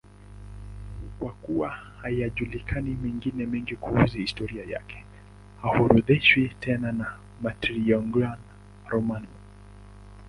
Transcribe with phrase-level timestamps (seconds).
[1.19, 5.05] Kwa kuwa hayajulikani mengine mengi kuhusu historia yake,
[5.61, 8.35] haorodheshwi tena na Martyrologium
[8.89, 9.29] Romanum.